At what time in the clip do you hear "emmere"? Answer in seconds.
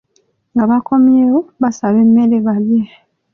2.05-2.35